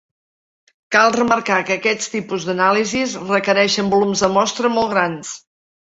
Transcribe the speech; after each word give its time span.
Cal 0.95 1.11
remarcar 1.15 1.57
que 1.67 1.75
aquests 1.75 2.09
tipus 2.15 2.47
d'anàlisis 2.49 3.15
requereixen 3.27 3.93
volums 3.95 4.25
de 4.27 4.31
mostra 4.39 4.73
molt 4.79 4.95
grans. 4.97 5.37